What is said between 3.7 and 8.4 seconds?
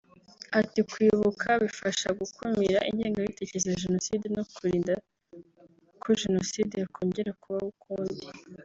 Jenoside no kurinda ko jenoside yakongera kubaho ukundi